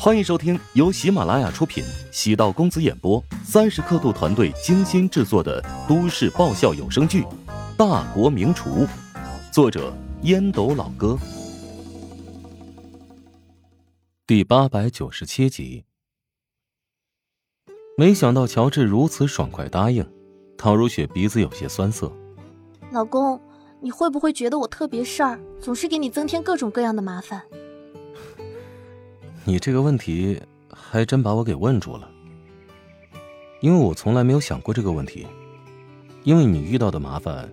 [0.00, 7.22] 欢迎收听由喜马拉雅出品、喜道公子演播、三十刻度团队精心制作的都市爆笑有声剧
[7.76, 8.86] 《大国名厨》，
[9.52, 9.92] 作者
[10.22, 11.18] 烟斗老哥，
[14.24, 15.84] 第八百九十七集。
[17.96, 20.08] 没想到乔治如此爽快答应，
[20.56, 22.12] 唐如雪鼻子有些酸涩。
[22.92, 23.40] 老公，
[23.80, 27.42] 你会不会觉得我特别事儿，总是给你增添各种各样的麻烦？
[29.48, 30.38] 你这个问题
[30.70, 32.06] 还真把我给问住了，
[33.62, 35.26] 因为我从来没有想过这个问题。
[36.22, 37.50] 因为你遇到的麻烦，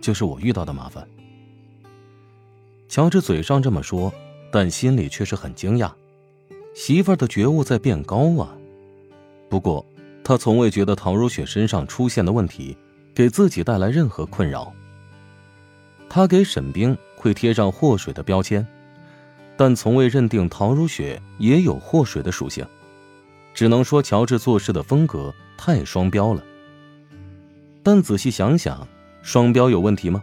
[0.00, 1.04] 就是我遇到的麻烦。
[2.88, 4.14] 乔治嘴上这么说，
[4.52, 5.90] 但心里却是很惊讶，
[6.72, 8.56] 媳妇儿的觉悟在变高啊。
[9.48, 9.84] 不过，
[10.22, 12.76] 他从未觉得陶如雪身上出现的问题
[13.12, 14.72] 给自己带来任何困扰。
[16.08, 18.64] 他给沈冰会贴上祸水的标签。
[19.56, 22.66] 但从未认定陶如雪也有祸水的属性，
[23.54, 26.42] 只能说乔治做事的风格太双标了。
[27.82, 28.86] 但仔细想想，
[29.22, 30.22] 双标有问题吗？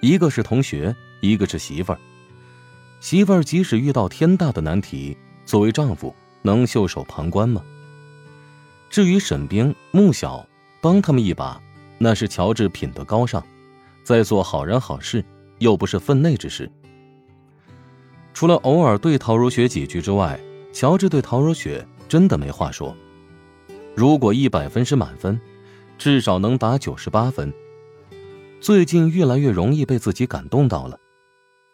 [0.00, 1.98] 一个是同学，一个是媳妇儿。
[3.00, 7.62] 媳妇儿即使遇到天大的难题，作为丈夫能袖手旁观吗？
[8.88, 10.46] 至于沈冰、穆晓
[10.80, 11.60] 帮他们一把，
[11.98, 13.44] 那是乔治品德高尚，
[14.04, 15.24] 在做好人好事，
[15.58, 16.70] 又不是分内之事。
[18.34, 20.38] 除了偶尔对陶如雪几句之外，
[20.72, 22.96] 乔治对陶如雪真的没话说。
[23.94, 25.38] 如果一百分是满分，
[25.98, 27.52] 至少能打九十八分。
[28.60, 30.98] 最近越来越容易被自己感动到了。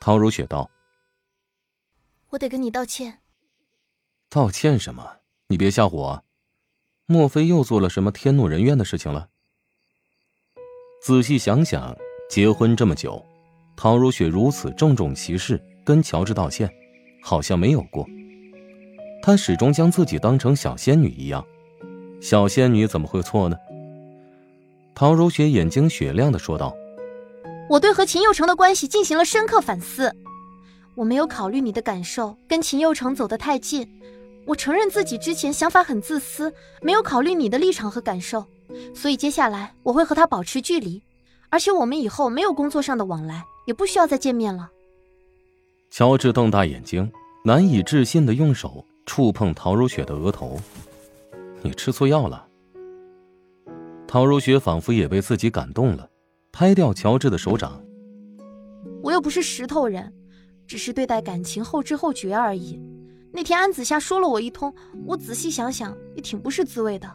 [0.00, 0.70] 陶如雪道
[2.30, 3.18] ：“我得跟你道歉。”
[4.30, 5.18] 道歉什么？
[5.48, 6.24] 你别吓唬我！
[7.06, 9.28] 莫非又做了什么天怒人怨的事情了？
[11.02, 11.96] 仔细想想，
[12.28, 13.24] 结婚这么久，
[13.76, 15.62] 陶如雪如此郑重其事。
[15.86, 16.68] 跟乔治道歉，
[17.22, 18.04] 好像没有过。
[19.22, 21.46] 他始终将自己当成小仙女一样，
[22.20, 23.56] 小仙女怎么会错呢？
[24.96, 26.76] 陶如雪眼睛雪亮的说道
[27.70, 30.12] ：“我对和秦佑成的关系进行了深刻反思，
[30.96, 33.88] 我没有考虑你的感受，跟秦佑成走得太近。
[34.44, 36.52] 我承认自己之前想法很自私，
[36.82, 38.44] 没有考虑你的立场和感受，
[38.94, 41.02] 所以接下来我会和他保持距离，
[41.48, 44.70] 而且我们以后没有工作上的往来，也不需要再见面了。”
[45.90, 47.10] 乔治瞪大眼睛，
[47.44, 50.58] 难以置信的用手触碰陶如雪的额头
[51.62, 52.46] ：“你吃错药了。”
[54.06, 56.08] 陶如雪仿佛也被自己感动了，
[56.52, 57.82] 拍掉乔治的手掌
[59.02, 60.12] ：“我又不是石头人，
[60.66, 62.80] 只是对待感情后知后觉而已。
[63.32, 64.72] 那天安子夏说了我一通，
[65.04, 67.08] 我仔细想想也挺不是滋味的。”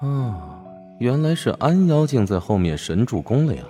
[0.00, 0.62] 啊，
[1.00, 3.64] 原来是安妖精在后面神助攻了呀！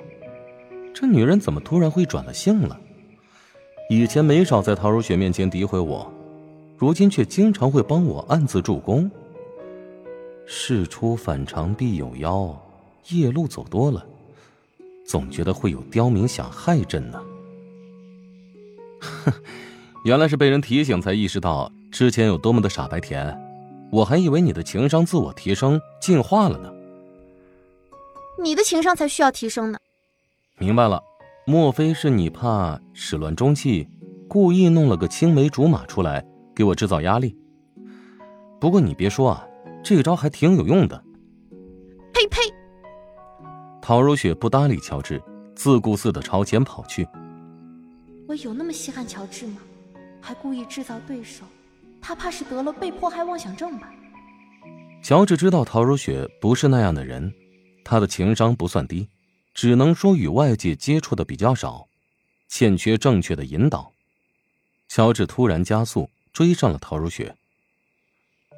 [0.93, 2.79] 这女人怎么突然会转了性了？
[3.91, 6.13] 以前没少在陶如雪面前诋毁我，
[6.77, 9.11] 如今却经常会帮我暗自助攻。
[10.45, 12.55] 事出反常必有妖，
[13.09, 14.05] 夜路走多了，
[15.07, 17.19] 总觉得会有刁民想害朕呢。
[19.01, 19.33] 哼，
[20.05, 23.35] 原来是被人提醒才意识到之前有多么的傻白甜，
[23.91, 26.71] 我还以为你的情商自我提升进化了呢。
[28.43, 29.79] 你的情商才需要提升呢。
[30.59, 31.03] 明白了。
[31.49, 33.89] 莫非是你怕始乱终弃，
[34.29, 36.23] 故意弄了个青梅竹马出来
[36.55, 37.35] 给我制造压力？
[38.61, 39.49] 不过你别说啊，
[39.83, 41.03] 这招还挺有用的。
[42.13, 42.37] 呸呸！
[43.81, 45.23] 陶如雪不搭理乔治，
[45.57, 47.09] 自顾自的朝前跑去。
[48.27, 49.57] 我有那么稀罕乔治吗？
[50.21, 51.47] 还故意制造对手？
[51.99, 53.91] 他怕是得了被迫害妄想症吧？
[55.03, 57.33] 乔治知道陶如雪不是那样的人，
[57.87, 59.09] 他的情商不算低。
[59.59, 61.89] 只能说与外界接触的比较少，
[62.49, 63.91] 欠缺正确的引导。
[64.87, 67.35] 乔治突然加速追上了陶如雪，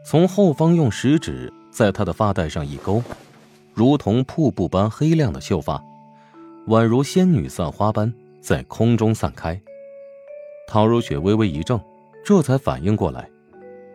[0.05, 3.03] 从后方用食指在她的发带上一勾，
[3.73, 5.83] 如同瀑布般黑亮的秀发，
[6.67, 8.13] 宛如仙女散花般
[8.43, 9.59] 在空中散开。
[10.69, 11.83] 陶如雪微微一怔，
[12.23, 13.27] 这才反应过来，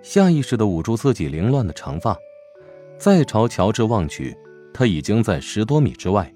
[0.02, 2.18] 下意识的捂住自己凌乱的长发，
[2.98, 4.36] 再朝乔治望去，
[4.74, 6.32] 他已经在十多米之外。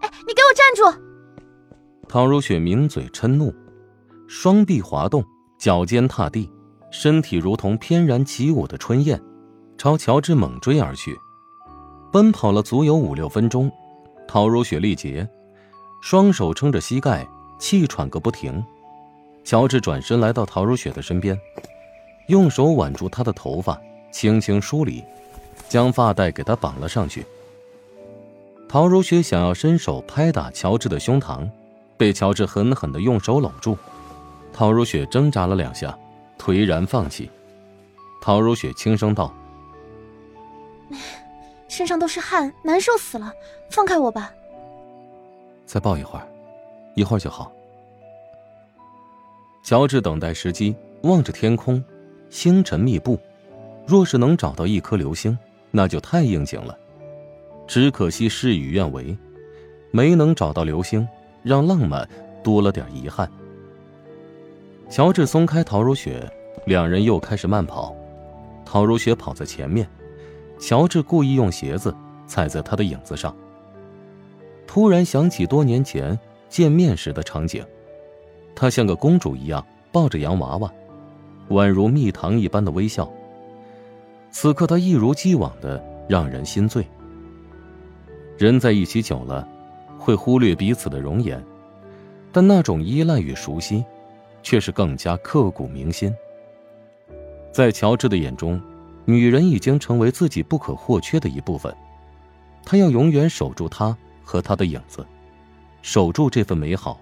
[0.00, 1.00] 哎你给我站住！
[2.08, 3.54] 陶如雪抿嘴嗔怒，
[4.26, 5.24] 双臂滑动，
[5.58, 6.50] 脚尖踏地，
[6.90, 9.20] 身体如同翩然起舞的春燕，
[9.78, 11.16] 朝乔治猛追而去。
[12.12, 13.70] 奔跑了足有五六分钟，
[14.26, 15.28] 陶如雪力竭，
[16.02, 18.64] 双手撑着膝盖，气喘个不停。
[19.44, 21.38] 乔治转身来到陶如雪的身边，
[22.26, 23.80] 用手挽住她的头发，
[24.12, 25.04] 轻轻梳理，
[25.68, 27.24] 将发带给她绑了上去。
[28.72, 31.50] 陶如雪想要伸手拍打乔治的胸膛，
[31.96, 33.76] 被乔治狠狠的用手搂住。
[34.52, 35.98] 陶如雪挣扎了两下，
[36.38, 37.28] 颓然放弃。
[38.22, 39.34] 陶如雪轻声道
[41.66, 43.32] ：“身上都是汗，难受死了，
[43.72, 44.32] 放开我吧。”
[45.66, 46.24] 再抱一会儿，
[46.94, 47.50] 一会儿就好。
[49.64, 51.82] 乔治等待时机，望着天空，
[52.28, 53.18] 星辰密布。
[53.84, 55.36] 若是能找到一颗流星，
[55.72, 56.78] 那就太应景了。
[57.70, 59.16] 只可惜事与愿违，
[59.92, 61.06] 没能找到流星，
[61.44, 62.04] 让浪漫
[62.42, 63.30] 多了点遗憾。
[64.90, 66.28] 乔治松开陶如雪，
[66.66, 67.94] 两人又开始慢跑。
[68.64, 69.88] 陶如雪跑在前面，
[70.58, 71.94] 乔治故意用鞋子
[72.26, 73.32] 踩在她的影子上。
[74.66, 76.18] 突然想起多年前
[76.48, 77.64] 见面时的场景，
[78.52, 80.68] 她像个公主一样抱着洋娃娃，
[81.50, 83.08] 宛如蜜糖一般的微笑。
[84.32, 86.84] 此刻，她一如既往的让人心醉。
[88.40, 89.46] 人在一起久了，
[89.98, 91.44] 会忽略彼此的容颜，
[92.32, 93.84] 但那种依赖与熟悉，
[94.42, 96.10] 却是更加刻骨铭心。
[97.52, 98.58] 在乔治的眼中，
[99.04, 101.70] 女人已经成为自己不可或缺的一部分，
[102.64, 103.94] 他要永远守住她
[104.24, 105.04] 和她的影子，
[105.82, 106.98] 守住这份美好。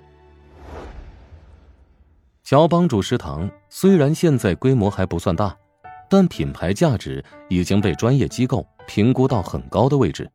[2.43, 5.57] 乔帮主食堂虽然现在规模还不算大，
[6.11, 10.29] 但品牌价值已经被专业机构评估到很高的位置。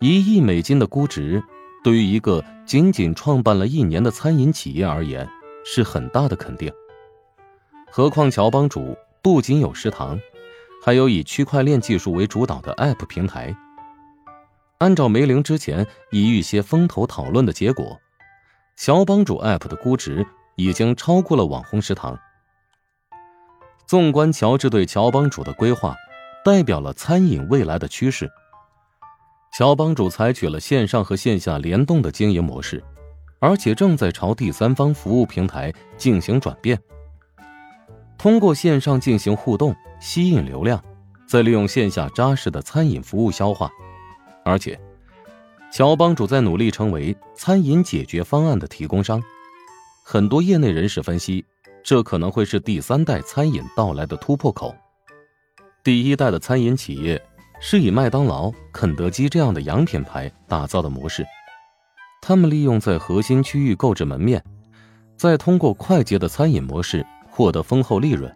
[0.00, 1.42] 一亿美金的估值，
[1.82, 5.26] 对于一个仅仅创办了一年的餐饮企业而言，
[5.64, 6.70] 是很大的肯定。
[7.90, 10.18] 何况乔帮主不仅有食堂，
[10.84, 13.56] 还有以区块链技术为主导的 App 平台。
[14.78, 17.98] 按照梅玲之前以一些风头讨论的结果，
[18.76, 20.26] 乔帮主 App 的估值
[20.56, 22.18] 已经超过了网红食堂。
[23.86, 25.94] 纵观乔治对乔帮主的规划，
[26.44, 28.30] 代表了餐饮未来的趋势。
[29.56, 32.82] 乔帮主采取了线上和线下联动的经营模式，
[33.38, 36.76] 而且正在朝第三方服务平台进行转变。
[38.18, 40.82] 通过线上进行互动，吸引流量，
[41.28, 43.70] 再利用线下扎实的餐饮服务消化。
[44.44, 44.76] 而且，
[45.72, 49.22] 乔帮主在努力成为餐饮解决方案的提供商。
[50.04, 51.44] 很多业内人士分析，
[51.84, 54.74] 这可能会是第三代餐饮到来的突破口。
[55.84, 57.22] 第一代的餐饮企业
[57.60, 61.24] 是以麦当劳、肯德基这样的洋品牌打造的模式，
[62.20, 64.44] 他们利用在核心区域购置门面，
[65.16, 67.04] 再通过快捷的餐饮模式。
[67.36, 68.32] 获得丰厚利润。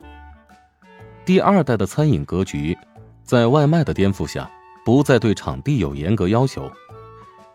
[1.25, 2.76] 第二代的餐饮格局，
[3.23, 4.50] 在外卖的颠覆下，
[4.85, 6.69] 不再对场地有严格要求，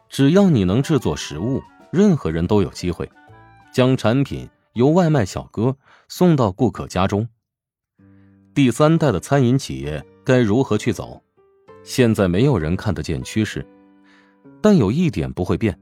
[0.08, 1.62] 只要你能制作食物，
[1.92, 3.12] 任何人都有机会
[3.74, 5.76] 将产品由外卖小哥
[6.08, 7.28] 送到顾客家中。
[8.56, 11.23] 第三代的餐饮企业该如何去走？
[11.84, 13.66] 现在没有人看得见趋势，
[14.62, 15.78] 但有一点不会变，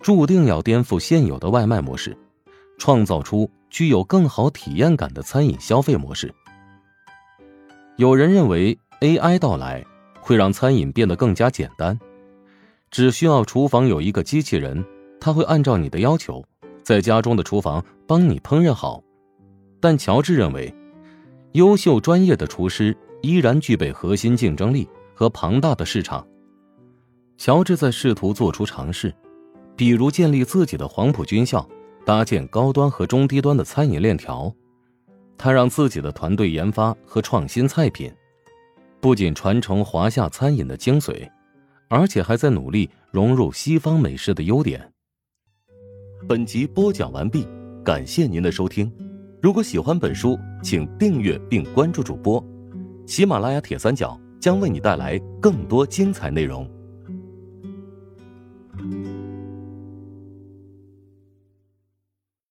[0.00, 2.16] 注定要颠覆现有的外卖模式。
[2.76, 6.34] 创造出具有更好体验感的餐饮消费模式。
[7.96, 9.84] 有人认为 AI 到来
[10.20, 11.96] 会让餐饮变得更加简单，
[12.90, 14.84] 只需要厨房有一个机器人，
[15.20, 16.44] 他会按照你的要求，
[16.82, 19.00] 在家中的厨房帮你烹饪好。
[19.80, 20.74] 但乔治认为，
[21.52, 26.26] 优秀专业的厨师依然具备核心竞争力和庞大的市场。
[27.38, 29.14] 乔治在试图做出尝试，
[29.76, 31.66] 比如建立自己的黄埔军校。
[32.06, 34.54] 搭建高端和中低端的餐饮链条，
[35.38, 38.12] 他让自己的团队研发和创新菜品，
[39.00, 41.26] 不仅传承华夏餐饮的精髓，
[41.88, 44.92] 而且还在努力融入西方美食的优点。
[46.28, 47.48] 本集播讲完毕，
[47.82, 48.92] 感谢您的收听。
[49.40, 52.44] 如果喜欢本书，请订阅并关注主播。
[53.06, 56.68] 喜马拉雅铁三角将为你带来更多精彩内容。